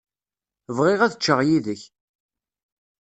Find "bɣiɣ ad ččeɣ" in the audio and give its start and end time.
0.77-1.39